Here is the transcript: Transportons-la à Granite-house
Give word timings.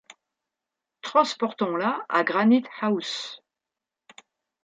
Transportons-la 1.03 2.03
à 2.09 2.23
Granite-house 2.23 3.39